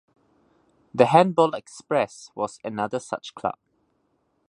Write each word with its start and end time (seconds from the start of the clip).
The 0.95 1.05
Handball 1.05 1.53
Express 1.53 2.31
was 2.33 2.57
another 2.63 2.99
such 2.99 3.35
club. 3.35 3.59